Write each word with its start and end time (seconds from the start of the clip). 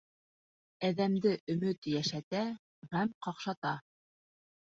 Әҙәмде 0.87 1.33
өмөт 1.55 1.89
йәшәтә, 1.91 2.41
ғәм 2.95 3.13
ҡаҡшата. 3.27 3.77